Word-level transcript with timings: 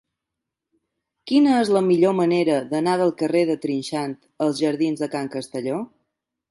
Quina 1.31 1.51
és 1.65 1.69
la 1.75 1.83
millor 1.89 2.17
manera 2.21 2.57
d'anar 2.73 2.97
del 3.03 3.15
carrer 3.23 3.47
de 3.51 3.61
Trinxant 3.67 4.19
als 4.47 4.65
jardins 4.67 5.05
de 5.05 5.13
Can 5.15 5.35
Castelló? 5.37 5.83